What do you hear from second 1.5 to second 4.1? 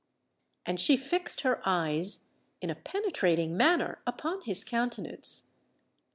eyes in a penetrating manner